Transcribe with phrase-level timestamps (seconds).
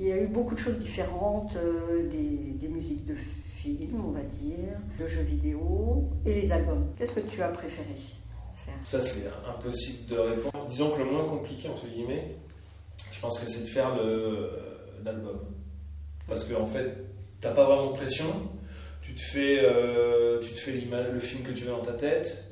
[0.00, 4.22] Il y a eu beaucoup de choses différentes, euh, des, musiques de films, on va
[4.22, 6.86] dire, de jeux vidéo et les albums.
[6.96, 7.94] Qu'est-ce que tu as préféré
[8.56, 8.72] faire?
[8.82, 10.66] Ça, c'est impossible de répondre.
[10.70, 12.34] Disons que le moins compliqué, entre guillemets,
[13.12, 13.94] je pense que c'est de faire
[15.04, 15.38] l'album.
[16.26, 16.96] Parce qu'en en fait,
[17.42, 18.32] t'as pas vraiment de pression.
[19.02, 22.44] Tu te fais, euh, tu te fais le film que tu veux dans ta tête.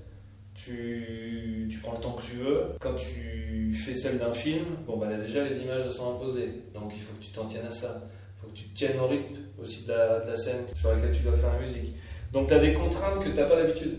[0.64, 2.62] Tu, tu prends le temps que tu veux.
[2.80, 6.50] Quand tu fais celle d'un film, bon bah là, déjà les images sont imposées.
[6.74, 8.08] Donc il faut que tu t'en tiennes à ça.
[8.36, 11.12] Il faut que tu tiennes au rythme aussi de la, de la scène sur laquelle
[11.12, 11.94] tu dois faire la musique.
[12.32, 13.98] Donc tu as des contraintes que tu n'as pas d'habitude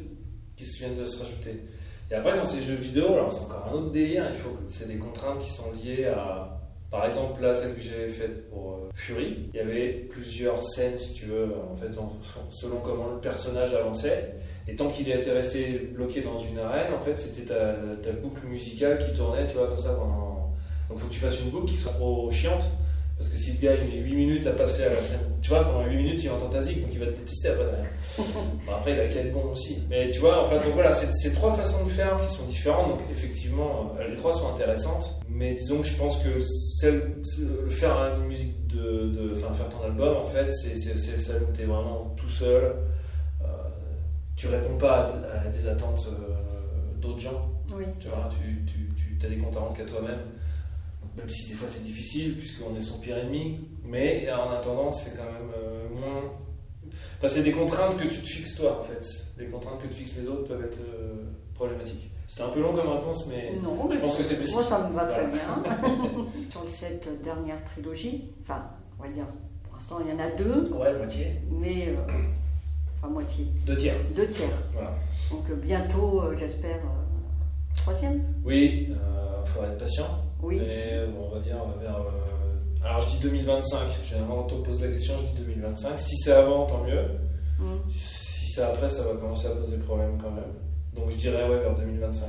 [0.55, 1.63] qui se viennent de se rajouter.
[2.11, 4.25] Et après, c'est les jeux vidéo, alors c'est encore un autre délire.
[4.29, 6.55] Il faut c'est des contraintes qui sont liées à.
[6.91, 10.97] Par exemple, là, celle que j'avais faite pour euh, Fury, il y avait plusieurs scènes,
[10.97, 11.91] si tu veux, en fait,
[12.49, 14.33] selon comment le personnage avançait.
[14.69, 17.73] Et tant qu'il était resté bloqué dans une arène, en fait, c'était ta,
[18.03, 20.53] ta boucle musicale qui tournait, tu vois, comme ça pendant.
[20.89, 22.65] Donc, il faut que tu fasses une boucle qui soit trop chiante.
[23.19, 25.49] Parce que si le gars il met 8 minutes à passer à la scène, tu
[25.49, 27.91] vois, pendant 8 minutes il entend ta zik, donc il va te détester après derrière.
[28.65, 29.79] Bon, après, il a qu'à être bon aussi.
[29.89, 32.91] Mais tu vois, en fait, donc voilà, c'est trois façons de faire qui sont différentes.
[32.91, 35.19] Donc, effectivement, euh, les trois sont intéressantes.
[35.27, 36.41] Mais disons que je pense que
[36.79, 37.17] celle,
[37.61, 39.33] le faire une musique de.
[39.35, 42.73] Enfin, faire ton album, en fait, c'est celle où tu es vraiment tout seul.
[44.39, 47.49] Tu réponds pas à, à des attentes euh, d'autres gens.
[47.75, 47.83] Oui.
[47.99, 50.19] Tu vois, tu, tu, tu as des comptes à rendre qu'à toi-même.
[51.17, 53.59] Même si des fois c'est difficile, puisqu'on est son pire ennemi.
[53.83, 56.21] Mais en attendant, c'est quand même euh, moins.
[57.17, 59.05] Enfin, c'est des contraintes que tu te fixes toi, en fait.
[59.37, 61.15] Les contraintes que tu fixes les autres peuvent être euh,
[61.53, 62.09] problématiques.
[62.29, 64.53] C'était un peu long comme réponse, mais Non, je pense que c'est précis.
[64.53, 65.41] moi ça me va très bien.
[66.51, 68.63] Sur cette dernière trilogie, enfin,
[68.99, 69.25] on va dire,
[69.63, 71.41] pour l'instant il y en a deux, Ouais, moitié.
[71.51, 71.95] mais.
[73.01, 73.47] Enfin, moitié.
[73.65, 73.95] Deux tiers.
[74.15, 74.49] Deux tiers.
[74.73, 74.93] Voilà.
[75.31, 77.19] Donc euh, bientôt, euh, j'espère, euh,
[77.75, 80.07] troisième Oui, il faudra être patient.
[80.41, 80.59] Oui.
[80.59, 81.99] Mais on va dire vers.
[82.83, 83.79] alors je dis 2025.
[84.07, 85.99] Généralement, quand on pose la question, je dis 2025.
[85.99, 87.03] Si c'est avant, tant mieux.
[87.59, 87.89] Mm.
[87.89, 90.53] Si c'est après, ça va commencer à poser problème quand même.
[90.95, 92.25] Donc je dirais ouais vers 2025.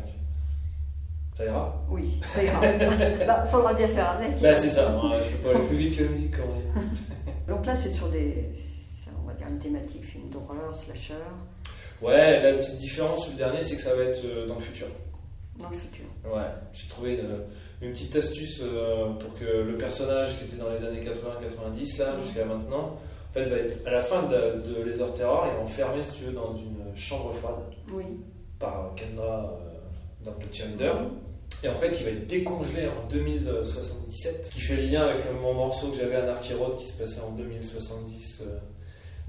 [1.37, 1.87] Ça ira?
[1.89, 2.61] Oui, ça ira.
[3.27, 4.41] bah, faudra bien faire avec.
[4.43, 6.87] Bah c'est ça, je peux pas aller plus vite que la musique quand on dit.
[7.49, 8.53] Donc là, c'est sur des.
[8.55, 11.15] c'est, On va dire une thématique film d'horreur, slasher,
[12.03, 14.61] Ouais, la petite différence sur le dernier, c'est que ça va être euh, dans le
[14.61, 14.87] futur.
[15.59, 16.07] dans le futur.
[16.25, 16.41] Ouais,
[16.73, 20.83] j'ai trouvé une, une petite astuce euh, pour que le personnage qui était dans les
[20.83, 22.97] années 80-90 là, jusqu'à maintenant,
[23.29, 26.03] en fait, va être à la fin de, de Les Heures Terror, il est enfermé,
[26.03, 27.57] si tu veux, dans une chambre froide
[27.93, 28.05] Oui.
[28.59, 30.93] par Kendra euh, dans le Challenger.
[31.63, 35.25] Et en fait, il va être décongelé en 2077, ce qui fait le lien avec
[35.27, 38.43] le- mon morceau que j'avais à Narky Road qui se passait en 2070.
[38.47, 38.59] euh.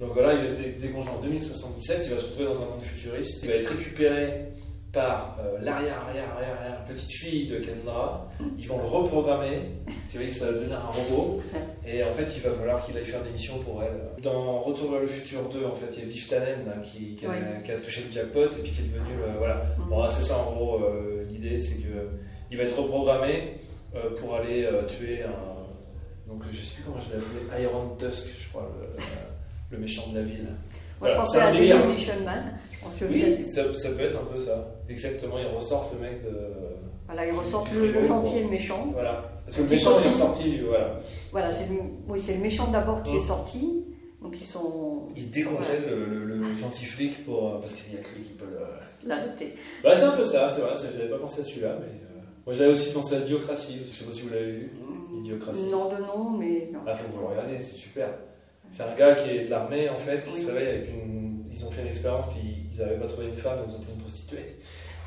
[0.02, 2.82] Donc voilà, il va être décongelé en 2077, il va se retrouver dans un monde
[2.82, 3.44] futuriste.
[3.44, 4.46] Il va être récupéré
[4.92, 8.30] par euh, l'arrière, arrière, arrière, arrière petite fille de Kendra.
[8.58, 9.60] Ils vont le reprogrammer,
[10.10, 11.42] tu vois, ça va devenir un robot.
[11.86, 14.22] Et en fait, il va falloir qu'il aille faire des missions pour elle.
[14.22, 17.16] Dans Retour vers le futur 2, en fait, il y a Biff Tannen là, qui,
[17.16, 17.36] qui a, Oui.
[17.64, 19.38] qui a touché le jackpot et puis qui est devenu le.
[19.38, 19.64] Voilà.
[19.78, 19.90] Mm.
[19.90, 22.10] Bon, c'est ça en gros euh, l'idée, c'est que
[22.50, 23.58] il va être reprogrammé
[23.96, 25.62] euh, pour aller euh, tuer un.
[26.28, 28.88] Donc je sais plus comment je l'ai appelé, Iron Tusk, je crois, le,
[29.72, 30.44] le méchant de la ville.
[30.44, 30.54] Moi,
[31.00, 31.52] Voilà, je pensais à.
[31.52, 32.44] Demolition Man.
[32.72, 34.68] Je pensais aussi à- Oui, ça, ça peut être un peu ça.
[34.90, 36.30] Exactement, il ressortent le mec de.
[37.08, 38.90] Voilà, ils ressortent Du le, gentil et le méchant.
[38.94, 39.32] Voilà.
[39.46, 40.60] Parce que le méchant il est sorti.
[40.68, 41.00] voilà.
[41.32, 41.76] Voilà, c'est le,
[42.08, 43.84] oui, c'est le méchant d'abord qui est sorti.
[44.22, 47.48] Donc ils sont Il décongèle le, le- le gentil flic pour.
[47.56, 49.10] euh, parce qu'il y a que lui qui peut le.
[49.10, 49.56] l'arrêter.
[49.84, 51.88] Bah, c'est un peu ça, c'est vrai, j'avais pas pensé à celui-là, mais.
[51.88, 54.72] euh, Moi j'avais aussi pensé à Diocratie, je sais pas si vous l'avez vu.
[55.20, 55.66] Idiocratie.
[55.72, 56.80] Non de nom, mais non.
[56.88, 58.10] Ah, faut que vous le regardiez, c'est super.
[58.72, 60.42] C'est un gars qui est de l'armée en fait, il Oui.
[60.42, 61.44] se réveille avec une.
[61.54, 63.80] Ils ont fait une expérience, puis ils n'avaient pas trouvé une femme, donc ils ont
[63.80, 64.56] pris une prostituée.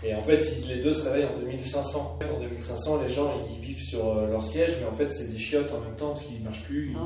[0.07, 2.19] Et en fait, les deux se réveillent en 2500.
[2.37, 5.39] En 2500, les gens ils vivent sur euh, leur siège, mais en fait, c'est des
[5.39, 6.97] chiottes en même temps parce qu'ils ne marchent plus, ils,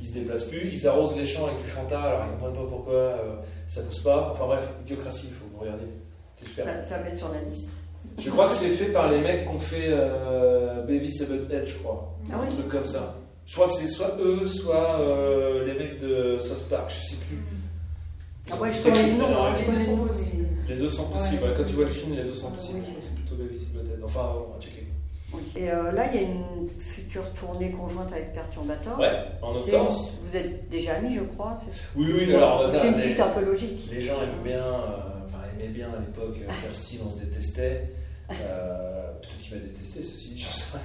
[0.00, 0.70] ils se déplacent plus.
[0.72, 3.34] Ils arrosent les champs avec du Fanta, alors ils ne comprennent pas pourquoi euh,
[3.68, 4.30] ça pousse pas.
[4.32, 5.88] Enfin bref, Idiocratie, il faut regardiez.
[6.36, 6.64] C'est super.
[6.64, 7.68] Ça, ça va être sur la liste.
[8.18, 11.66] Je crois que c'est fait par les mecs qui ont fait euh, Baby Seven Head,
[11.66, 12.16] je crois.
[12.32, 13.14] Ah un oui truc comme ça.
[13.46, 17.16] Je crois que c'est soit eux, soit euh, les mecs de South Park, je sais
[17.28, 17.38] plus.
[18.50, 19.58] Ah ouais, je C'est connais qui, le nom, ça, ouais.
[19.60, 20.38] je connais le nom aussi.
[20.68, 21.42] Les deux sont possibles.
[21.44, 21.54] Ouais.
[21.56, 22.78] Quand tu vois le film, les deux sont Ah possibles.
[22.80, 22.84] oui.
[22.86, 24.00] Je crois que c'est plutôt Baby Head.
[24.04, 24.86] Enfin, on va checker.
[25.32, 25.42] Oui.
[25.56, 28.98] Et euh, là, il y a une future tournée conjointe avec Perturbator.
[28.98, 29.10] Ouais,
[29.42, 30.08] en une- octobre.
[30.22, 31.54] Vous êtes déjà amis, je crois.
[31.96, 32.68] Oui, oui, alors.
[32.74, 33.80] C'est une les- suite un peu logique.
[33.92, 37.18] Les gens aiment bien, euh, enfin aimaient bien à l'époque euh, faire style, on se
[37.18, 37.90] détestait.
[38.30, 40.78] Euh, Peut-être qu'il m'a détesté, ceci j'en sais.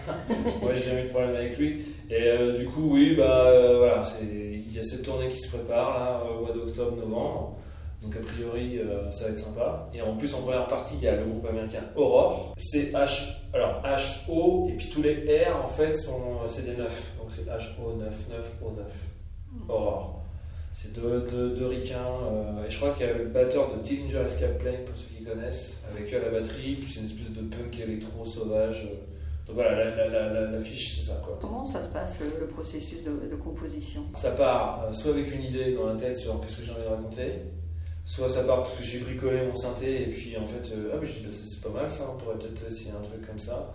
[0.62, 1.82] Moi, j'ai jamais eu de problème avec lui.
[2.10, 5.50] Et euh, du coup, oui, bah euh, c'est- il y a cette tournée qui se
[5.56, 7.58] prépare là, au mois d'octobre, novembre.
[8.02, 8.80] Donc, a priori,
[9.12, 9.90] ça va être sympa.
[9.94, 12.56] Et en plus, en première partie, il y a le groupe américain Aurore,
[13.54, 15.16] alors H-O, et puis tous les
[15.46, 17.14] R en fait, sont, c'est des 9.
[17.20, 18.86] Donc c'est H-O 9, 9, O 9.
[19.70, 20.21] Aurore.
[20.74, 21.98] C'est deux, deux, deux ricains.
[22.32, 25.16] euh, et je crois qu'il y a le batteur de Dillinger Escape Plane, pour ceux
[25.18, 28.84] qui connaissent, avec eux à la batterie, puis c'est une espèce de punk électro sauvage.
[29.48, 31.38] Donc voilà, la, la, la, la- l'affiche, c'est ça quoi.
[31.42, 34.02] Comment ça se passe le, le processus de, de composition?
[34.16, 36.84] Ça part euh, soit avec une idée dans la tête sur qu'est-ce que j'ai envie
[36.84, 37.32] de raconter,
[38.06, 40.98] soit ça part parce que j'ai bricolé mon synthé et puis en fait, euh, ah
[41.02, 43.28] mais je dis bah, c'est c'est pas mal ça, on pourrait peut-être essayer un truc
[43.28, 43.74] comme ça.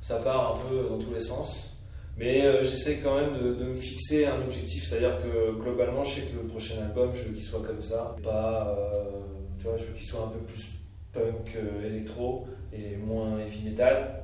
[0.00, 1.75] Ça part un peu dans tous les sens.
[2.16, 6.14] Mais euh, j'essaie quand même de, de me fixer un objectif, c'est-à-dire que globalement, je
[6.16, 9.10] sais que le prochain album, je veux qu'il soit comme ça, pas, euh,
[9.58, 10.64] tu vois, je veux qu'il soit un peu plus
[11.12, 14.22] punk euh, électro et moins heavy metal.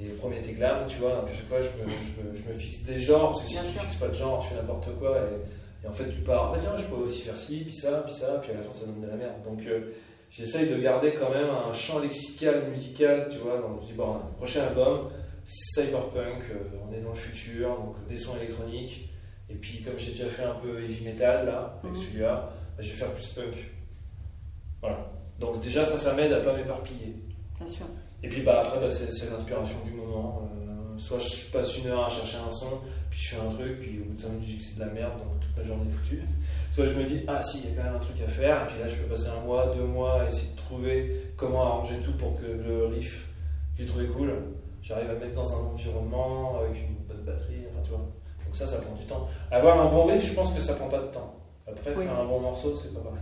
[0.00, 2.36] Et le premier était glam, tu vois, donc à chaque fois, je me, je me-
[2.36, 3.80] je me fixe des genres, parce que si Bien tu sûr.
[3.82, 6.58] fixes pas de genre, tu fais n'importe quoi, et, et en fait, tu pars, bah
[6.60, 8.86] tiens, je peux aussi faire ci, puis ça, puis ça, puis à la fin, ça
[8.86, 9.42] donne de la merde.
[9.44, 9.92] Donc, euh,
[10.30, 14.14] j'essaye de garder quand même un champ lexical, musical, tu vois, donc je dis, bon,
[14.14, 15.08] le prochain album,
[15.48, 19.10] cyberpunk, euh, on est dans le futur, donc des sons électroniques.
[19.50, 22.02] Et puis, comme j'ai déjà fait un peu heavy metal là, avec Mhm.
[22.02, 23.54] celui-là, bah, je vais faire plus punk.
[24.80, 25.10] Voilà.
[25.40, 27.16] Donc, déjà, ça, ça m'aide à pas m'éparpiller.
[27.58, 27.86] Bien sûr.
[28.22, 30.50] Et puis, bah, après, bah, c'est c'est l'inspiration du moment.
[30.52, 33.80] Euh, soit je passe une heure à chercher un son, puis je fais un truc,
[33.80, 35.56] puis au bout de 5 minutes, je dis que c'est de la merde, donc toute
[35.56, 36.22] ma journée est foutue.
[36.72, 38.64] Soit je me dis, ah si, il y a quand même un truc à faire,
[38.64, 41.62] et puis là, je peux passer un mois, deux mois, à essayer de trouver comment
[41.64, 43.28] arranger tout pour que le riff
[43.76, 44.32] que j'ai trouvé cool,
[44.82, 47.98] j'arrive à le mettre dans un environnement avec une bonne batterie, enfin tu vois.
[48.00, 49.28] Donc ça, ça prend du temps.
[49.50, 51.34] Avoir un bon riff, je pense que ça prend pas de temps.
[51.66, 52.04] Après, Oui.
[52.04, 53.20] faire un bon morceau, c'est pas pareil.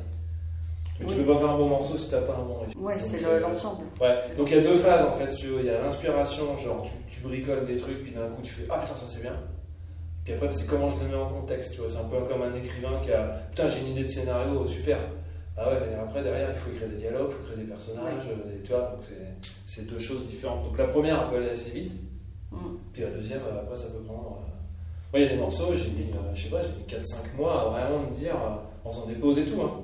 [1.00, 1.24] Mais tu Oui.
[1.24, 2.74] peux pas faire un bon morceau si t'as pas un bon riff.
[2.76, 3.84] Ouais, c'est euh, le- l'ensemble.
[4.00, 5.28] Ouais, donc il y a deux phases en fait.
[5.34, 5.46] tu.
[5.58, 8.66] Il y a l'inspiration, genre tu, tu bricoles des trucs, puis d'un coup tu fais
[8.70, 9.36] Ah putain, ça c'est bien.
[10.24, 11.88] Puis après, c'est comment je le mets en contexte, tu vois.
[11.88, 14.98] C'est un peu comme un écrivain qui a Putain, j'ai une idée de scénario, super.
[15.56, 18.26] Ah ouais, mais après derrière, il faut écrire des dialogues, il faut créer des personnages,
[18.28, 20.64] euh, et tu vois, donc c'est- c'est deux choses différentes.
[20.64, 21.92] Donc la première, elle peut aller assez vite,
[22.52, 22.56] Mm.
[22.92, 24.38] puis la deuxième, euh, après, ça peut prendre.
[24.40, 26.84] euh, Ouais, il y a des morceaux, j'ai mis, euh, je sais pas, j'ai mis
[26.86, 29.80] 4-5 mois à vraiment me dire, euh, en faisant des pauses et tout, hein.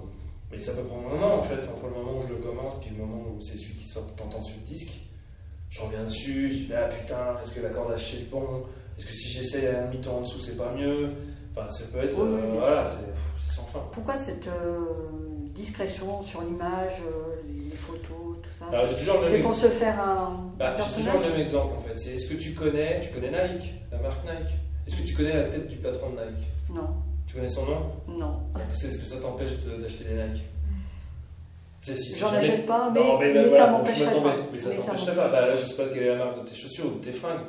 [0.51, 2.75] Mais ça peut prendre un an en fait, entre le moment où je le commence
[2.81, 4.93] puis le moment où c'est celui qui sort, t'entends sur le disque.
[5.71, 8.63] Je reviens dessus, je dis ah putain, est-ce que la corde hachée est bon?
[8.99, 11.09] Est-ce que si j'essaie à un mi-temps en dessous c'est pas mieux?
[11.57, 12.17] Enfin, ça peut être.
[12.19, 13.81] Oui, euh, voilà, c'est sans fin.
[13.93, 14.85] Pourquoi cette euh,
[15.55, 18.67] discrétion sur l'image, euh, les photos, tout ça
[19.21, 21.97] le C'est même pour se faire un, Bah, j'ai toujours le même exemple en fait.
[21.99, 24.53] C'est est-ce que tu connais, tu connais Nike, la marque Nike?
[24.87, 26.47] Est-ce que tu connais la tête du patron de Nike?
[26.75, 26.89] Non,
[27.27, 27.81] Tu connais son nom?
[28.09, 28.41] Non.
[28.75, 30.43] C'est ce que ça t'empêche d'acheter des Nike
[31.83, 34.37] si, J'en jamais- achète pas, mais, Non, mais ben ça voilà, m'empêcherait pas.
[34.53, 35.29] Mais ça t'empêcherait pas.
[35.29, 37.13] Bah, là, je sais pas quelle est la marque de tes chaussures ou de tes
[37.13, 37.41] fringues.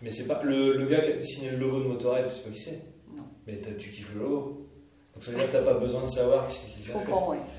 [0.00, 0.40] Mais c'est pas.
[0.42, 2.82] Le, le gars qui a signé le logo de Motorhead, tu sais pas qui c'est
[3.14, 3.24] Non.
[3.46, 4.66] Mais tu kiffes le logo.
[5.14, 7.12] Donc ça veut dire que t'as pas besoin de savoir qui c'est qui l'a fait.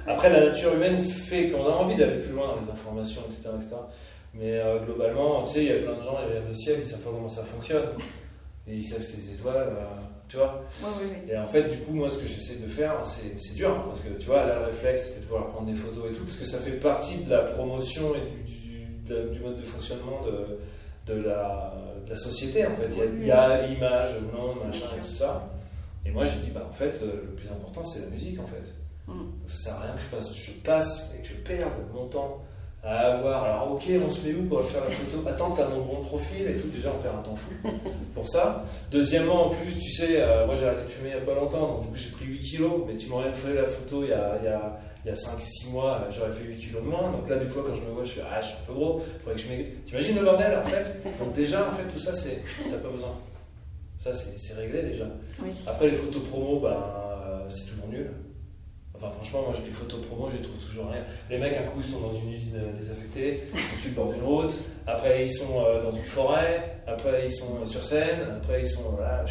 [0.07, 3.49] Après, la nature humaine fait qu'on a envie d'aller plus loin dans les informations, etc.
[3.55, 3.75] etc.
[4.33, 6.77] Mais euh, globalement, tu sais, il y a plein de gens, ils regardent le ciel,
[6.79, 7.85] ils savent pas comment ça fonctionne.
[8.67, 9.83] Et ils savent ces étoiles, euh,
[10.27, 10.63] tu vois.
[10.81, 11.31] Oui, oui, oui.
[11.31, 13.83] Et en fait, du coup, moi, ce que j'essaie de faire, c'est c'est dur, hein,
[13.85, 16.23] parce que tu vois, là, le réflexe, c'était de pouvoir prendre des photos et tout,
[16.23, 19.57] parce que ça fait partie de la promotion et du, du- de la- du mode
[19.57, 21.73] de fonctionnement de, de, la,
[22.05, 22.87] de la société, en fait.
[22.89, 25.47] Il y a, il y a image, nom, machin et tout ça.
[26.05, 28.47] Et moi, j'ai dit, bah, en fait, euh, le plus important, c'est la musique, en
[28.47, 28.73] fait.
[29.07, 29.17] Mm.
[29.17, 32.07] Donc, ça sert à rien que je passe, je passe et que je perde mon
[32.07, 32.43] temps
[32.83, 33.43] à avoir.
[33.45, 35.27] Alors, ok, on se met où pour faire la photo?
[35.27, 36.67] Attends, t'as mon bon profil et tout.
[36.67, 37.53] Déjà, on perd un temps fou
[38.13, 38.65] pour ça.
[38.91, 41.39] Deuxièmement, en plus, tu sais, euh, moi j'ai arrêté de fumer il n'y a pas
[41.39, 42.81] longtemps, donc du coup j'ai pris 8 kilos.
[42.85, 45.15] Mais tu m'aurais fait la photo il y a, il y a, il y a
[45.15, 47.09] 5-6 mois, euh, j'aurais fait 8 kilos de moins.
[47.11, 48.73] Donc là, des fois, quand je me vois, je fais Ah, je suis un peu
[48.73, 49.85] gros, faudrait que je.
[49.85, 51.03] T'imagines le bordel en fait?
[51.19, 52.43] Donc, déjà, en fait, tout ça, c'est.
[52.69, 53.15] T'as pas besoin.
[54.03, 55.05] Ça, c'est réglé déjà.
[55.41, 55.51] Oui.
[55.65, 58.11] Après, les photos promo, bah, euh, c'est toujours nul.
[58.93, 61.03] Enfin, franchement, moi, les photos promo, je les trouve toujours rien.
[61.29, 63.95] Les mecs, un coup, ils sont dans une usine euh, désaffectée, ils sont sur le
[63.95, 64.53] bord d'une route,
[64.85, 68.89] après, ils sont euh, dans une forêt, après, ils sont sur scène, après, ils sont.
[68.89, 69.23] Voilà.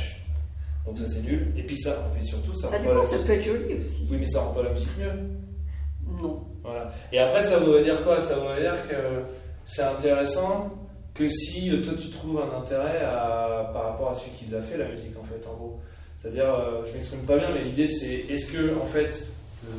[0.87, 1.53] Donc, ça, c'est nul.
[1.55, 3.75] Et puis, ça, et puis surtout, ça, Ça rend pas la ça peut être joli
[3.75, 4.09] aussi.
[4.11, 6.19] Oui, mais ça rend pas la musique mieux.
[6.19, 6.47] Non.
[6.63, 6.91] Voilà.
[7.13, 8.19] Et après, ça voudrait dire quoi?
[8.19, 8.97] Ça voudrait dire que
[9.67, 10.82] c'est intéressant
[11.15, 14.61] que si euh, toi tu trouves un intérêt à- par rapport à celui qui l'a
[14.63, 15.81] fait, la musique, en fait, en gros.
[16.19, 19.29] C'est-à-dire, euh, je m'exprime pas bien, mais l'idée c'est est-ce que, en fait,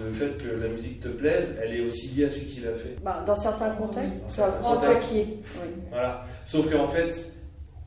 [0.06, 2.74] le fait que la musique te plaise, elle est aussi liée à celui qui l'a
[2.74, 2.96] fait?
[3.04, 5.10] Bah, dans certains contextes, Dans ça contextes.
[5.10, 5.28] qui est.
[5.62, 5.70] Oui.
[5.90, 6.24] Voilà.
[6.46, 7.10] Sauf qu'en fait,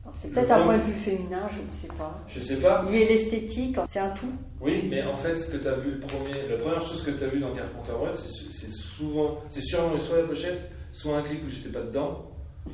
[0.03, 2.17] Alors, C'est peut-être un point de vue féminin, je ne sais pas.
[2.27, 4.31] je sais pas, Lier l'esthétique, c'est un tout.
[4.61, 7.11] oui, mais en fait, ce que tu as vu, le premier, la première chose que
[7.11, 11.23] tu as vu dans Carpenter su- c'est souvent, c'est sûrement soit la pochette, soit un
[11.23, 12.25] clip où j'étais pas dedans,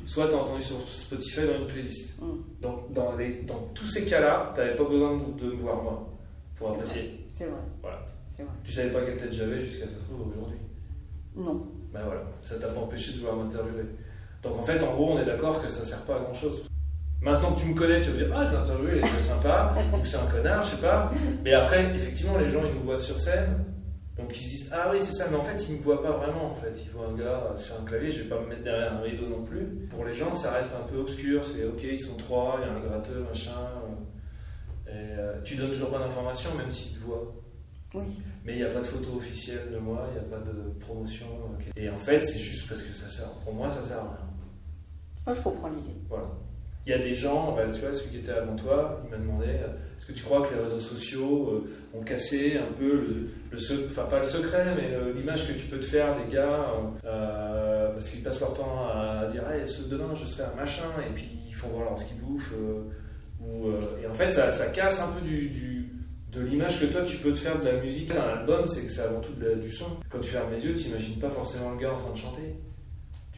[0.06, 2.20] soit tu as entendu sur Spotify dans une playlist.
[2.20, 2.26] Mm.
[2.60, 5.82] Donc, dans, les, dans tous ces cas-là, tu n'avais pas besoin de, de me voir
[5.82, 6.08] moi
[6.56, 7.26] pour apprécier.
[7.28, 7.60] C'est vrai.
[7.82, 8.00] Voilà.
[8.36, 8.46] Vrai.
[8.64, 10.58] Tu savais pas quelle tête j'avais jusqu'à ça se trouve aujourd'hui.
[11.36, 11.66] Non.
[11.92, 13.84] Ben voilà, ça t'a pas empêché de vouloir m'interviewer.
[14.42, 16.64] Donc en fait, en gros, on est d'accord que ça sert pas à grand chose.
[17.22, 19.20] Maintenant que tu me connais, tu vas me dire Ah, je l'ai interviewé, il était
[19.20, 21.10] sympa, ou c'est un connard, je sais pas.
[21.44, 23.64] Mais après, effectivement, les gens, ils nous voient sur scène,
[24.16, 26.12] donc ils se disent Ah oui, c'est ça, mais en fait, ils me voient pas
[26.12, 26.50] vraiment.
[26.50, 28.94] En fait, ils voient un gars sur un clavier, je vais pas me mettre derrière
[28.94, 29.64] un rideau non plus.
[29.90, 32.70] Pour les gens, ça reste un peu obscur, c'est ok, ils sont trois, il y
[32.70, 33.52] a un gratteux, machin.
[34.86, 37.34] Et euh, tu donnes toujours pas d'informations, même s'ils te voient.
[37.94, 38.04] Oui.
[38.44, 40.70] Mais il n'y a pas de photo officielle de moi, il n'y a pas de
[40.78, 41.26] promotion.
[41.76, 43.30] Et en fait, c'est juste parce que ça sert.
[43.44, 44.28] Pour moi, ça sert à rien.
[45.26, 45.96] Moi, je comprends l'idée.
[46.08, 46.26] Voilà.
[46.86, 49.46] Il y a des gens, tu vois, celui qui était avant toi, il m'a demandé
[49.48, 51.64] euh, est-ce que tu crois que les réseaux sociaux
[51.94, 53.06] euh, ont cassé un peu
[53.52, 53.56] le,
[53.88, 56.66] enfin pas le secret, mais le- l'image que tu peux te faire des gars,
[57.06, 60.84] euh, parce qu'ils passent leur temps à dire hey, ce demain je serai un machin,
[61.08, 62.52] et puis ils font voir ce qu'ils bouffent.
[62.54, 62.82] euh,
[63.40, 65.90] ou, euh, et en fait, ça, casse un peu du,
[66.32, 68.10] de l'image que toi tu peux te faire de la musique.
[68.10, 69.86] Un album, c'est que c'est avant tout du son.
[70.08, 72.54] Quand tu fermes les yeux, tu n'imagines pas forcément le gars en train de chanter.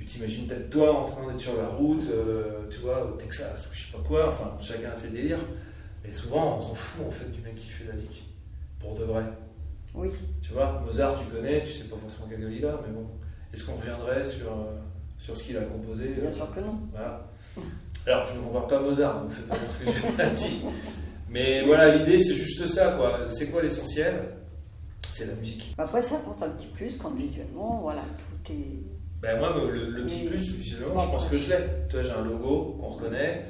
[0.06, 3.66] Tu t'imagines peut-être toi en train d'être sur la route, euh, tu vois, au Texas,
[3.66, 5.40] ou je sais pas quoi, enfin, chacun a ses délires.
[6.04, 8.24] Et souvent, on s'en fout en fait du mec qui fait la zik.
[8.78, 9.24] Pour de vrai.
[9.94, 10.10] Oui.
[10.40, 13.06] Tu vois, Mozart, tu connais, tu sais pas forcément quel il a, mais bon.
[13.52, 14.76] Est-ce qu'on reviendrait sur, euh,
[15.18, 16.78] sur ce qu'il a composé Bien euh, sûr que non.
[16.92, 17.26] Voilà.
[18.06, 20.62] Alors, je ne compare pas Mozart, ne faites pas ce que j'ai pas dit.
[21.28, 23.26] Mais voilà, l'idée, c'est juste ça, quoi.
[23.30, 24.36] C'est quoi l'essentiel?
[25.10, 25.74] C'est la musique.
[25.78, 28.82] Après, ça apporte un petit plus quand visuellement, voilà, tout est.
[29.22, 31.58] Ben moi, le, petit plus, je pense que je l'ai.
[31.88, 33.44] Tu j'ai un logo qu'on reconnaît.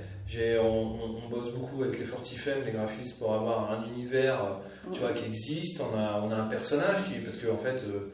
[0.60, 5.12] On, bosse beaucoup avec les Fortifem, les graphistes, pour avoir un univers euh, tu vois,
[5.12, 5.80] qui existe.
[5.80, 7.18] On a, on a un personnage qui.
[7.20, 8.12] Parce qu'en en fait, euh,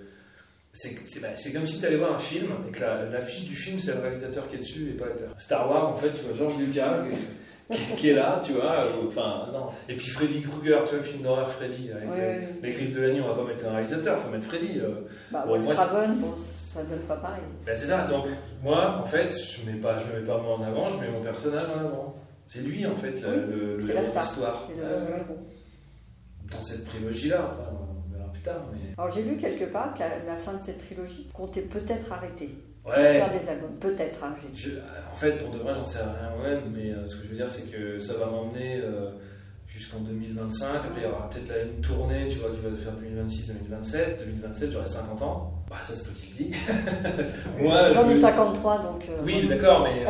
[0.73, 3.55] c'est, bah, c'est comme si tu allais voir un film et que la, l'affiche du
[3.55, 5.35] film, c'est le réalisateur qui est dessus et pas l'acteur.
[5.39, 7.05] Star Wars, en fait, tu vois, Georges Lucas
[7.71, 8.85] qui, qui est là, tu vois.
[9.07, 9.69] Enfin, non.
[9.89, 11.91] Et puis Freddy Krueger, tu vois, film d'horreur Freddy.
[11.93, 12.59] Avec Oui, oui, oui.
[12.63, 14.79] les griffes de la nuit, on va pas mettre le réalisateur, faut mettre Freddy.
[14.81, 14.91] euh.
[15.31, 17.43] Bah, moi, Craven, bon, ça donne pas pareil.
[17.67, 18.27] Ben, c'est ça, donc
[18.63, 21.11] moi en fait je mets pas, je me mets pas moi en avant, je mets
[21.11, 22.15] mon personnage en avant.
[22.49, 24.23] C'est lui en fait la- Oui, le, la star.
[24.23, 24.69] l'histoire.
[24.69, 25.19] C'est le, Euh.
[26.51, 28.63] Dans cette trilogie là, enfin, on verra plus tard.
[28.73, 28.93] Mais...
[28.99, 32.55] Alors j'ai lu quelque part qu'à la fin de cette trilogie, comptait peut-être arrêter
[32.85, 33.77] Ouais, faire des albums.
[33.81, 34.71] Peut-être, hein, je-
[35.13, 37.37] en fait pour de vrai j'en sais rien moi-même, mais euh, ce que je veux
[37.37, 39.11] dire c'est que ça va m'emmener euh,
[39.69, 40.67] jusqu'en 2025.
[40.75, 44.19] Après il y aura peut-être là une tournée tu vois, qui va faire 2026-2027.
[44.25, 45.53] 2027 j'aurai 50 ans.
[45.71, 46.57] Bah, ça c'est toi qui le dis.
[47.63, 49.05] moi, J'en je ai me- 53, donc.
[49.09, 50.05] euh, Oui, d'accord, mais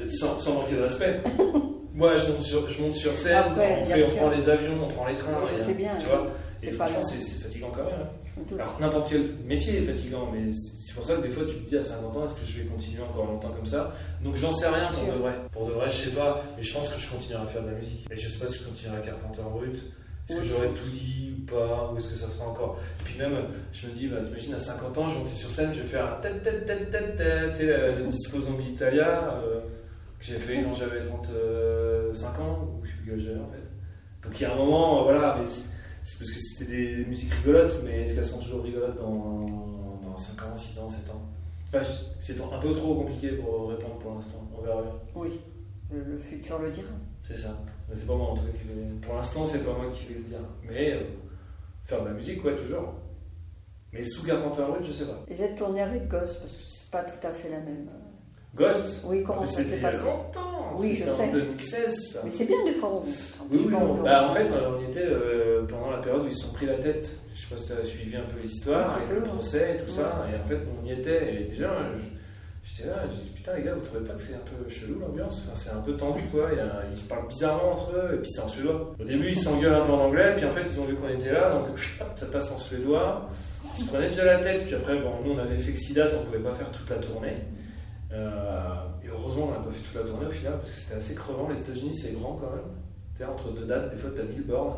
[0.00, 1.20] euh, sans, sans manquer de respect.
[1.94, 4.86] Moi, je monte sur, je monte sur scène, Après, on, fait, prend les avions, on
[4.86, 5.32] prend les trains.
[5.52, 5.96] je et, sais bien.
[5.98, 6.28] Tu vois?
[6.62, 7.94] Et franchement, c'est fatigant quand même.
[8.04, 8.27] hein.
[8.52, 11.68] Alors, n'importe quel métier est fatigant, mais c'est pour ça que des fois, tu te
[11.68, 13.94] dis à 50 ans, est-ce que je vais continuer encore longtemps comme ça?
[14.22, 15.32] Donc, j'en sais rien pour de vrai.
[15.52, 17.68] Pour de vrai, je sais pas, mais je pense que je continuerai à faire de
[17.68, 18.06] la musique.
[18.10, 19.76] Et je sais pas si je continuerai à Carpenter Brut.
[20.28, 22.78] Est-ce que j'aurais tout dit ou pas Ou est-ce que ça sera encore?
[23.00, 25.50] Et puis même, je me dis, bah, t'imagines, à 50 ans, je vais monter sur
[25.50, 28.72] scène, je vais faire un tête tête tête tête tête, tu sais, le disco zombie
[28.72, 29.60] Italia, euh,
[30.18, 33.62] que j'ai fait quand j'avais 35 ans, ou je sais plus quel j'avais en fait.
[34.22, 35.46] Donc il y a un moment, euh, voilà, mais
[36.04, 40.16] c'est parce que c'était des musiques rigolotes, mais est-ce qu'elles seront toujours rigolotes dans, dans
[40.16, 41.22] 5 ans, 6 ans, 7 ans
[41.72, 41.84] Enfin,
[42.20, 44.92] C'est un peu trop compliqué pour répondre pour l'instant, on verra bien.
[45.14, 45.40] Oui,
[45.92, 46.88] le, le futur le dira.
[47.26, 47.58] C'est ça.
[47.88, 49.00] Mais c'est pas moi en tout cas qui vais.
[49.02, 50.38] Pour l'instant, c'est pas moi qui vais le dire.
[50.66, 51.00] Mais euh,
[51.84, 52.94] faire de la musique, ouais, toujours.
[53.92, 55.24] Mais sous Carpenter Brut, je sais pas.
[55.30, 57.86] Ils êtes tournés avec Ghost, parce que c'est pas tout à fait la même.
[58.54, 61.22] Ghost Oui, comment ça s'est passé longtemps Oui, je sais.
[61.22, 62.20] en 2016, ça.
[62.24, 62.90] Mais c'est bien des fois.
[62.94, 63.00] on-
[63.50, 64.02] Oui, oui, non.
[64.02, 66.66] Bah, en fait, on y était euh, pendant la période où ils se sont pris
[66.66, 67.10] la tête.
[67.34, 69.90] Je sais pas si tu as suivi un peu l'histoire, peu, le procès et tout
[69.92, 70.26] ça.
[70.32, 71.34] Et en fait, on y était.
[71.34, 71.70] Et déjà,
[72.64, 74.98] j'étais là, j'ai dit putain, les gars, vous trouvez pas que c'est un peu chelou
[75.00, 75.42] l'ambiance?
[75.46, 76.48] Enfin, C'est un peu tendu, quoi.
[76.52, 78.94] Il y a- ils se parlent bizarrement entre eux, et puis c'est en suédois.
[79.00, 81.08] Au début, ils s'engueulent un peu en anglais, puis en fait, ils ont vu qu'on
[81.08, 81.66] était là, donc
[82.16, 83.28] ça passe en suédois.
[83.78, 85.94] Ils se prenaient déjà la tête, puis après, bon, nous, on avait fait que six
[85.94, 87.36] dates, on pouvait pas faire toute la tournée.
[88.12, 88.74] Euh,
[89.04, 91.14] et heureusement, on n'a pas fait toute la tournée au final, parce que c'était assez
[91.14, 91.48] crevant.
[91.48, 92.64] Les États-Unis, c'est grand quand même.
[93.16, 94.76] Tu entre deux dates, des fois, tu as 1000 bornes.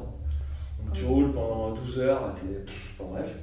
[0.85, 2.65] Donc tu roules pendant 12 heures, t'es-
[2.99, 3.37] bon, bref.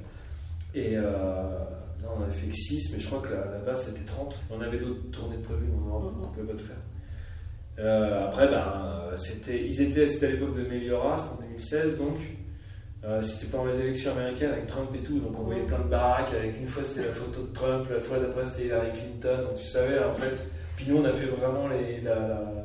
[0.74, 3.86] Et euh, là, on avait fait que 6, mais je crois que la, la base
[3.86, 4.42] c'était 30.
[4.50, 6.76] On avait d'autres tournées prévues, mais on ne pouvait pas tout faire.
[7.78, 12.16] Euh, après, ben, c'était, ils étaient, c'était à l'époque de Meliora, c'était en 2016, donc
[13.04, 15.84] euh, c'était pendant les élections américaines avec Trump et tout, donc on voyait plein de
[15.88, 19.44] baraques, avec une fois c'était la photo de Trump, la fois d'après c'était Hillary Clinton,
[19.48, 20.44] donc tu savais en fait.
[20.76, 22.64] Puis nous on a fait vraiment les, la, la-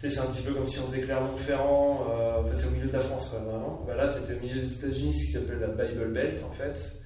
[0.00, 2.66] tu sais, c'est un petit peu comme si on faisait Clermont-Ferrand, euh, en fait c'est
[2.66, 3.84] au milieu de la France quoi, vraiment.
[3.86, 6.96] Bah, là c'était au milieu des États-Unis, ce qui s'appelle la Bible Belt en fait.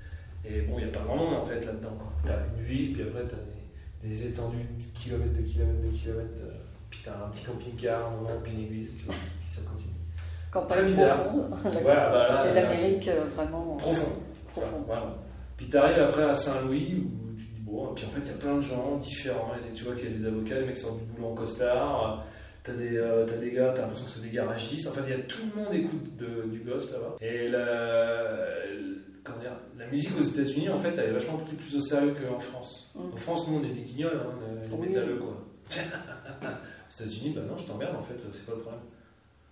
[0.49, 1.99] Et bon, il n'y a pas grand monde en fait là-dedans.
[2.25, 5.83] Tu as une ville, puis après tu as des, des étendues de kilomètres, de kilomètres,
[5.83, 6.41] de kilomètres.
[6.45, 6.53] euh,
[6.89, 9.91] puis tu as un petit camping-car, un moment, puis une église, puis, puis ça continue.
[10.61, 11.23] Campagne Très bizarre.
[11.25, 11.75] profonde.
[11.75, 14.13] Ouais, bah c'est l'Amérique euh, vraiment Profond.
[14.53, 14.83] profond.
[14.87, 15.15] Voilà.
[15.57, 18.21] Puis tu arrives après à Saint-Louis où tu te dis, Bon, et puis en fait,
[18.23, 19.51] il y a plein de gens différents.
[19.69, 21.35] Et tu vois qu'il y a des avocats, des mecs qui sortent du boulot en
[21.35, 22.25] costard.
[22.63, 24.87] T'as des, euh, t'as des gars, t'as l'impression que c'est des garagistes.
[24.89, 27.17] En fait, il y a tout le monde écoute de- du ghost là-bas.
[27.21, 27.61] Et la,
[29.23, 32.15] comment dire, la musique aux États-Unis, en fait, elle est vachement prise plus au sérieux
[32.15, 32.91] qu'en France.
[32.95, 33.01] Mm.
[33.13, 34.89] En France, nous, on est des guignols, hein, les Oui.
[34.89, 35.37] métalleux, quoi.
[36.43, 38.83] aux États-unis, bah non, je t'emmerde, en fait, c'est pas le problème.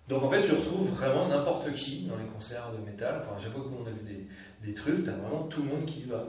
[0.07, 3.21] Donc, en fait, tu retrouves vraiment n'importe qui dans les concerts de métal.
[3.21, 5.69] Enfin, à chaque fois que on a vu des, des trucs, t'as vraiment tout le
[5.69, 6.23] monde qui y va.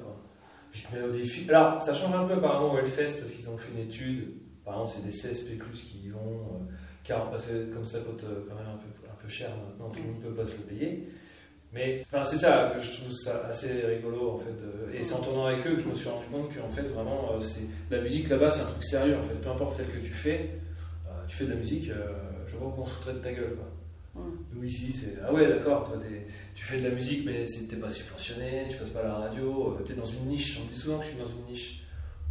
[0.73, 1.49] Je te mets au défi.
[1.51, 4.33] Alors, ça change un peu apparemment au Hellfest parce qu'ils ont fait une étude.
[4.65, 6.19] Par exemple, c'est des CSP qui y vont.
[6.21, 6.73] euh,
[7.05, 9.89] car, parce que comme ça coûte euh, quand même un peu, un peu cher maintenant,
[9.89, 11.09] tout le monde ne peut pas se le payer.
[11.73, 14.55] Mais enfin, c'est ça que je trouve ça assez rigolo en fait.
[14.95, 17.33] et c'est en tournant avec eux que je me suis rendu compte qu'en fait, vraiment,
[17.33, 19.35] euh, c'est la musique là-bas, c'est un truc sérieux en fait.
[19.35, 20.59] Peu importe celle que tu fais,
[21.29, 21.91] tu fais de la musique,
[22.47, 23.57] je vois qu'on se foutrait de ta gueule.
[23.57, 24.23] Quoi.
[24.23, 24.31] Mm.
[24.55, 27.77] Nous ici, c'est ah ouais, d'accord, toi t'es- tu fais de la musique, mais t'es
[27.77, 30.59] pas subventionné, tu passes pas à la radio, tu es dans une niche.
[30.63, 31.83] On dit souvent que je suis dans une niche.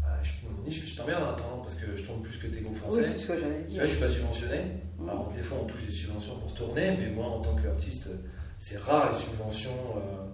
[0.01, 2.21] Bah, je suis dans une niche, mais je t'emmerde en attendant parce que je tourne
[2.21, 3.03] plus que tes groupes Oui, français.
[3.03, 3.81] c'est ce que j'allais dire.
[3.85, 4.59] je suis pas subventionné.
[4.99, 5.09] Mm.
[5.09, 8.07] Alors, des fois, on touche des subventions pour tourner, mais moi, en tant qu'artiste,
[8.57, 9.71] c'est rare les subventions.
[9.97, 10.25] euh,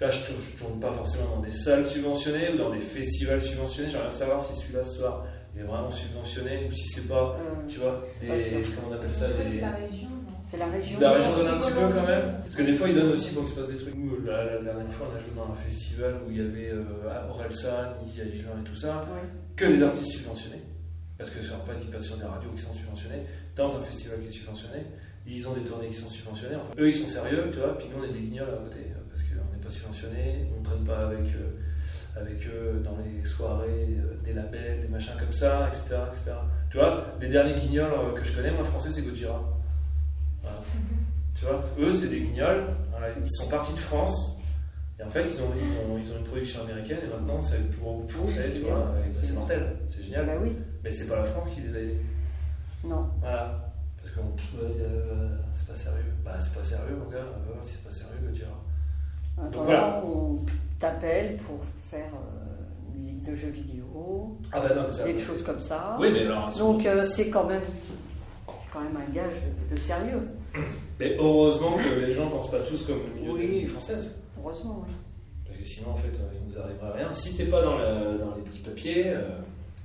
[0.00, 3.88] je, tourne- je tourne pas forcément dans des salles subventionnées ou dans des festivals subventionnés.
[3.90, 7.66] J'aimerais savoir si celui-là ce soir il est vraiment subventionné ou si c'est pas, Euh,
[7.68, 8.26] tu vois, des.
[8.74, 10.08] Comment on appelle ça des, C'est la région,
[10.44, 11.00] c'est la région.
[11.00, 13.34] la région donne un petit peu quand même Parce que des fois ils donnent aussi
[13.34, 13.94] pour qu'il se passe des trucs.
[13.96, 16.70] Nous, la, la dernière fois, on a joué dans un festival où il y avait
[16.70, 19.28] euh, Orelsan, Easy et tout ça, Oui.
[19.56, 20.62] que des artistes subventionnés.
[21.16, 23.22] Parce que sur pas qui passent sur des radios qui sont subventionnées,
[23.54, 24.80] dans un festival qui est subventionné,
[25.26, 26.56] ils ont des tournées qui sont subventionnées.
[26.56, 28.80] Enfin, eux ils sont sérieux, tu vois, puis nous on est des guignols à côté,
[29.08, 31.54] parce qu'on n'est pas subventionnés, on ne traîne pas avec, euh,
[32.16, 35.96] avec eux dans les soirées, euh, des labels, des machins comme ça, etc.
[36.08, 36.32] etc.
[36.70, 39.42] Tu vois, les derniers guignols euh, que je connais, moi français, c'est Gojira.
[40.42, 40.56] Voilà.
[41.36, 42.64] Tu vois, eux, c'est des guignols.
[43.20, 44.38] Ils sont partis de France.
[44.98, 47.58] Et en fait, ils ont, ils ont, ils ont une production américaine et maintenant, c'est
[47.58, 48.52] le plus gros groupe français.
[48.54, 49.76] Tu vois, c'est mortel.
[49.90, 50.26] C'est génial.
[50.26, 50.56] bah oui.
[50.84, 51.98] Mais c'est pas la France qui les a aidés.
[52.84, 53.08] Non.
[53.20, 53.72] Voilà.
[54.00, 56.12] Parce dire, euh, c'est pas sérieux.
[56.24, 57.24] Bah, c'est pas sérieux, mon gars.
[57.34, 58.63] On va voir si c'est pas sérieux, Gojira.
[59.36, 60.02] Voilà.
[60.04, 60.38] on
[60.78, 65.04] t'appelle pour faire euh, musique de jeux vidéo, Ah, bah non, mais ça.
[65.04, 65.96] des choses comme ça.
[66.00, 66.50] Oui, mais alors.
[66.52, 67.62] c'est- Donc euh, c'est quand même
[68.48, 69.34] c'est quand même un gage
[69.70, 70.28] de, de sérieux.
[71.00, 73.42] Mais heureusement que les gens pensent pas tous comme le milieu de Oui.
[73.42, 74.16] la musique française.
[74.38, 74.92] Heureusement, oui.
[75.44, 77.12] Parce que sinon, en fait, euh, il nous arriverait rien.
[77.12, 79.22] Si t'es pas dans, la- dans les petits papiers, euh,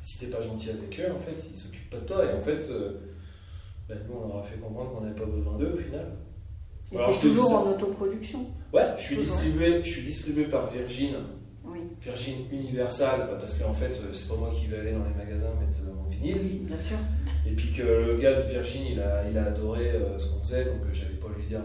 [0.01, 2.25] si t'es pas gentil avec eux, en fait, ils s'occupent pas de toi.
[2.25, 2.59] Et en fait,
[3.87, 6.05] ben, nous, on leur a fait comprendre qu'on n'avait pas besoin d'eux au final.
[6.91, 8.45] Te dis toujours en autoproduction.
[8.73, 11.15] Ouais, je suis distribué, je suis distribué par Virgin,
[11.65, 15.03] Oui, Virgin Universal, bah, parce qu'en fait, euh, c'est pas moi qui vais aller dans
[15.05, 16.65] les magasins mettre euh, mon vinyle.
[16.65, 16.97] bien sûr.
[17.47, 20.41] Et puis que le gars de Virgin, il a, il a adoré euh, ce qu'on
[20.43, 21.61] faisait, donc j'avais pas à lui dire.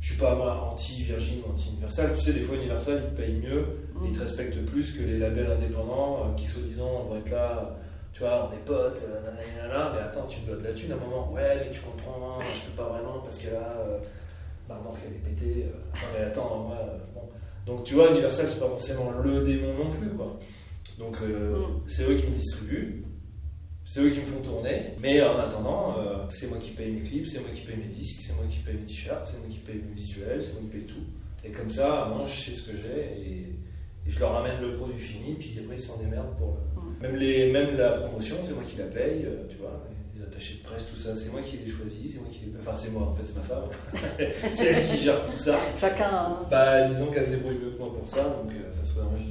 [0.00, 0.34] je suis pas
[0.72, 2.12] anti-Virgin ou anti-Universal.
[2.14, 3.64] Tu sais, des fois, Universal, il te paye mieux,
[3.96, 4.06] Mm.
[4.08, 7.76] il te respecte plus que les labels indépendants qui, soi-disant, vont être là.
[8.12, 10.92] Tu vois, on est potes, nanana, nanana, mais attends, tu me dois de la thune
[10.92, 11.32] à un moment.
[11.32, 13.74] Ouais, mais tu comprends, je peux pas vraiment parce que là,
[14.74, 15.64] remorque elle est pétée.
[15.66, 17.22] euh, Enfin, mais attends, moi, euh, bon.
[17.66, 20.38] Donc tu vois, Universal, c'est pas forcément le démon non plus, quoi.
[20.98, 21.80] Donc euh, Mm.
[21.86, 23.04] c'est eux qui me distribuent,
[23.84, 27.00] c'est eux qui me font tourner, mais en attendant, euh, c'est moi qui paye mes
[27.00, 29.46] clips, c'est moi qui paye mes disques, c'est moi qui paye mes t-shirts, c'est moi
[29.50, 31.04] qui paye mes visuels, c'est moi qui paye tout.
[31.44, 33.38] Et comme ça, moi, je sais ce que j'ai et,
[34.06, 36.80] et je leur ramène le produit fini, puis après ils s'en démerdent pour le...
[36.80, 37.02] Mm.
[37.02, 39.84] Même, les, même la promotion, c'est moi qui la paye, euh, tu vois,
[40.16, 42.52] les attachés de presse, tout ça, c'est moi qui les choisis, c'est moi qui les...
[42.58, 43.64] Enfin, c'est moi, en fait, c'est ma femme.
[44.52, 45.58] c'est elle qui gère tout ça.
[45.80, 48.84] Chacun, hein, Bah, disons qu'elle se débrouille mieux que moi pour ça, donc euh, ça
[48.84, 49.26] serait dommage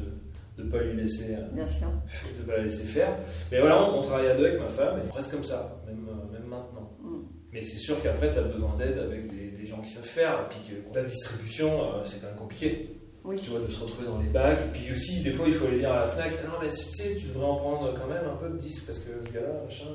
[0.57, 1.35] de ne pas lui laisser...
[1.35, 1.87] euh, bien sûr.
[2.39, 3.09] de pas la laisser faire.
[3.51, 6.07] Mais voilà, on, on travaille à deux avec ma femme, et presque comme ça, même,
[6.09, 6.91] euh, même maintenant.
[7.01, 7.23] Mm.
[7.51, 10.33] Mais c'est sûr qu'après, tu as besoin d'aide avec des, des gens qui savent faire,
[10.45, 12.89] et puis que la distribution, euh, c'est quand même compliqué.
[13.23, 13.37] Oui.
[13.43, 15.65] Tu vois, de se retrouver dans les bacs, et puis aussi, des fois, il faut
[15.65, 18.23] aller dire à la Fnac, non, mais tu sais, tu devrais en prendre quand même
[18.31, 19.85] un peu de disques, parce que ce gars-là, machin,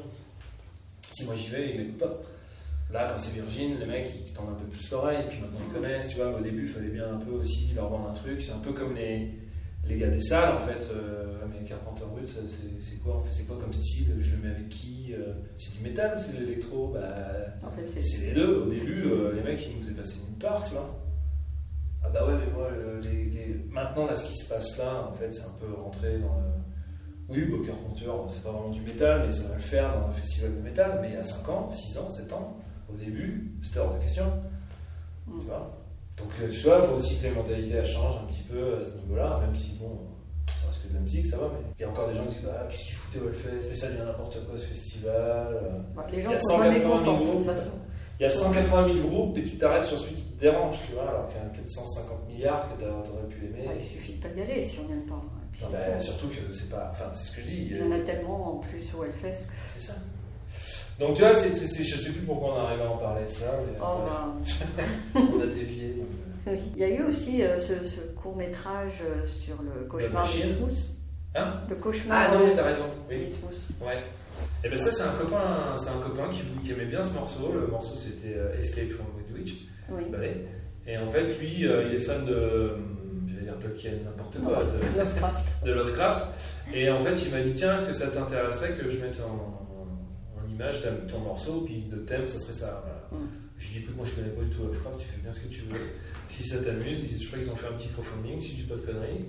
[1.13, 2.21] si moi j'y vais, il m'écoute pas.
[2.93, 5.61] Là, quand c'est Virgin, les mecs, ils tendent un peu plus l'oreille, et puis maintenant
[5.69, 8.09] ils connaissent, tu vois, mais au début, il fallait bien un peu aussi leur vendre
[8.11, 9.31] un truc, c'est un peu comme les,
[9.87, 12.29] les gars des salles, en fait, euh, mais Carpenter Brut,
[12.81, 14.17] c'est quoi, en fait, c'est quoi comme style?
[14.21, 16.89] Je le mets avec qui Euh, C'est du métal ou c'est de l'électro?
[16.95, 17.01] Bah,
[17.65, 18.63] En fait, c'est les deux.
[18.63, 20.97] Au début, euh, les mecs, ils nous faisaient passer nulle part, tu vois.
[22.03, 25.09] Ah bah ouais, mais moi, le- les, les- maintenant, là, ce qui se passe là,
[25.11, 26.51] en fait, c'est un peu rentré dans le...
[27.31, 30.13] Oui, bah, Carpenter, c'est pas vraiment du métal, mais ça va le faire dans un
[30.13, 30.99] festival de métal.
[31.01, 32.57] Mais il y a 5 ans, 6 ans, 7 ans,
[32.93, 34.25] au début, c'était hors de question.
[35.27, 35.39] Mm.
[35.41, 35.79] Tu vois
[36.19, 38.79] Donc, euh, tu vois, il faut aussi que les mentalités elles changent un petit peu
[38.81, 39.99] à ce niveau-là, même si, bon,
[40.49, 42.25] ça reste que de la musique, ça va, mais il y a encore des gens
[42.25, 45.15] qui disent, bah, qu'est-ce qu'ils foutaient au Hellfest Mais ça devient n'importe quoi, ce festival.
[45.15, 45.79] euh.
[45.95, 47.47] Bah, les gens Il y a sont jamais 180 contents de toute groupes.
[47.47, 47.71] façon.
[48.19, 50.93] Il y a 180 000 groupes et tu t'arrêtes sur celui qui te dérange, tu
[50.93, 53.67] vois, alors qu'il y en a peut-être 150 milliards que t'a- t'aurais pu aimer.
[53.69, 55.23] Ouais, il suffit de pas y aller si on n'aime pas.
[55.53, 56.91] Puis Non, bah, surtout que c'est pas.
[56.93, 57.69] Enfin, c'est ce que je dis.
[57.73, 59.49] Il y en a tellement en plus au Hellfest.
[59.65, 59.95] C'est ça.
[60.99, 63.31] Donc tu vois, c'est- c'est- je sais plus pourquoi on arrive à en parler de
[63.31, 64.07] ça, mais Oh, euh,
[64.77, 64.83] bah,
[65.15, 65.95] on a dévié.
[65.95, 66.07] donc,
[66.47, 66.53] euh.
[66.53, 66.59] oui.
[66.77, 67.73] Il y a eu aussi euh, ce,
[68.21, 70.97] court métrage sur le cauchemar d'Ismous.
[71.35, 71.55] Hein?
[71.71, 72.85] Le cauchemar Ah non, t'as raison.
[73.09, 73.17] Oui.
[73.81, 73.99] Ouais.
[74.63, 77.53] Et ben ça, c'est un copain, c'est un copain qui, qui aimait bien ce morceau.
[77.53, 79.55] Le morceau, c'était Escape from Witch,
[79.91, 80.03] Oui.
[80.87, 82.75] Et en fait, lui, il est fan de,
[83.43, 85.65] dire Tolkien, n'importe quoi, de, Lovecraft.
[85.65, 86.27] de Lovecraft.
[86.75, 90.41] Et en fait, il m'a dit tiens, est-ce que ça t'intéresserait que je mette en,
[90.41, 92.85] en image ta- ton morceau, puis de thème, ça serait ça.
[92.85, 93.25] Voilà.
[93.25, 93.29] Mm.
[93.59, 95.33] Je lui ai dit écoute, moi je connais pas du tout Lovecraft, tu fais bien
[95.33, 95.81] ce que tu veux.
[96.29, 98.77] Si ça t'amuse, je crois qu'ils ont fait un petit crowdfunding, si je dis pas
[98.77, 99.27] de conneries.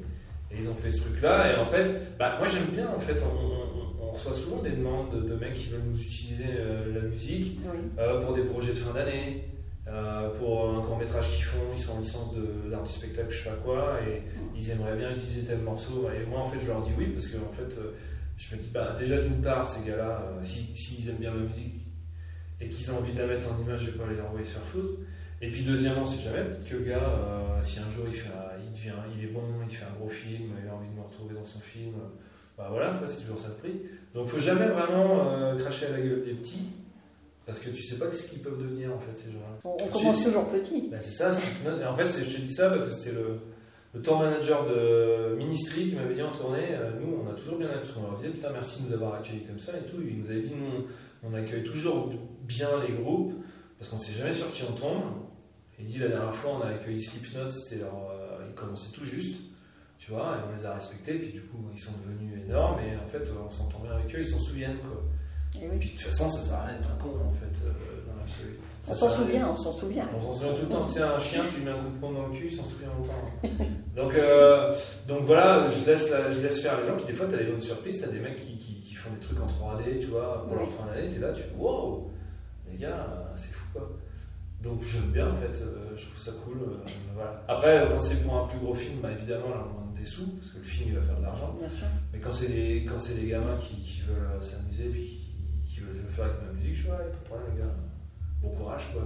[0.51, 1.53] Et ils ont fait ce truc-là.
[1.53, 4.71] Et en fait, bah, moi j'aime bien, en fait, on, on- on reçoit souvent des
[4.71, 7.79] demandes de, de mecs qui veulent nous utiliser euh, la musique Oui.
[7.97, 9.45] euh, pour des projets de fin d'année,
[9.87, 12.33] euh, pour un court métrage qu'ils font, ils sont en licence
[12.69, 14.21] d'art du spectacle, je sais pas quoi, et
[14.55, 16.09] ils aimeraient bien utiliser tel morceau.
[16.15, 17.91] Et moi, en fait, je leur dis oui, parce que en fait, euh,
[18.37, 21.41] je me dis, bah, déjà d'une part, ces gars-là, euh, si- s'ils aiment bien ma
[21.43, 21.75] musique
[22.59, 24.53] et qu'ils ont envie de la mettre en image, je vais pas les envoyer se
[24.53, 24.99] faire foutre.
[25.41, 28.29] Et puis deuxièmement, si jamais, peut-être que le gars, euh, si un jour il, fait
[28.29, 30.93] un- il devient, il est bon, il fait un gros film, il a envie de
[30.93, 31.93] me retrouver dans son film,
[32.55, 33.81] bah voilà, c'est toujours ça de prix.
[34.13, 36.67] Donc faut jamais vraiment cracher à la gueule des petits,
[37.45, 39.59] parce que tu sais pas ce qu'ils peuvent devenir en fait ces gens-là.
[39.63, 40.87] On, on commence toujours petit.
[40.89, 41.31] Ben, c'est ça.
[41.31, 43.39] Et en fait, je te dis ça parce que c'était le,
[43.93, 47.57] le tour manager de Ministry qui m'avait dit en tournée, euh, nous on a toujours
[47.57, 49.97] bien parce qu'on leur disait putain merci de nous avoir accueillis comme ça et tout.
[50.01, 50.85] Il nous avait dit nous
[51.23, 52.11] on accueille toujours
[52.43, 53.33] bien les groupes
[53.77, 55.03] parce qu'on sait jamais sur qui on tombe.
[55.79, 59.03] Il dit la dernière fois on a accueilli Slipknot, c'était leur, euh, ils commençaient tout
[59.03, 59.41] juste,
[59.97, 62.95] tu vois, et on les a respectés, puis du coup ils sont devenus énormes et
[63.03, 65.01] en fait on s'entend bien avec eux, ils s'en souviennent quoi.
[65.59, 65.77] Et Et oui.
[65.79, 67.71] puis de toute façon ça sert à rien d'être un con en fait euh,
[68.07, 68.59] dans l'absolu.
[68.89, 70.09] On s'en souvient, on s'en souvient.
[70.17, 70.85] On s'en souvient tout le temps.
[70.87, 72.51] Tu sais, un chien, tu lui mets un coup de poing dans le cul, il
[72.55, 73.43] s'en souvient longtemps.
[73.95, 74.73] Donc, euh,
[75.07, 76.95] donc voilà, je laisse, la- je laisse faire les gens.
[76.95, 77.99] Puis des fois, tu as des bonnes surprises.
[77.99, 80.53] Tu as des mecs qui, qui, qui font des trucs en 3D, tu vois, pour
[80.53, 80.59] Oui.
[80.59, 81.09] leur fin d'année.
[81.09, 82.09] Tu es là, tu fais wow,
[82.71, 83.89] les gars, euh, c'est fou quoi.
[84.63, 86.57] Donc j'aime bien en fait, euh, je trouve ça cool.
[86.61, 86.77] euh,
[87.15, 87.43] voilà.
[87.47, 90.27] Après, quand c'est pour un plus gros film, bah, évidemment, là on demande des sous,
[90.39, 91.53] parce que le film il va faire de l'argent.
[91.59, 91.87] Bien sûr.
[92.13, 95.20] Mais quand c'est des, quand des gamins qui, qui veulent s'amuser puis qui,
[96.11, 97.73] faire avec ma musique, je dis ouais, pas de problème les gars,
[98.41, 99.03] bon courage quoi.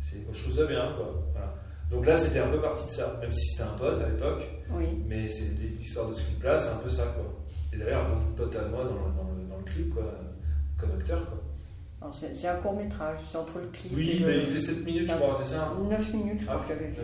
[0.00, 1.14] C'est- je trouve ça bien quoi.
[1.32, 1.54] Voilà.
[1.90, 4.42] Donc là c'était un peu parti de ça, même si c'était un pote à l'époque,
[4.72, 5.02] Oui.
[5.08, 7.24] mais c'est l'histoire de ce clip là, c'est un peu ça quoi.
[7.72, 9.94] Et d'ailleurs un peu de pote à moi dans le, dans le, dans le clip
[9.94, 10.04] quoi,
[10.78, 11.38] comme acteur quoi.
[12.12, 14.26] C'est un court métrage, c'est entre le clip et Oui, le...
[14.26, 16.74] mais il fait 7 minutes je crois, c'est ça 9 minutes, je crois Ah, que
[16.74, 16.96] j'avais vu.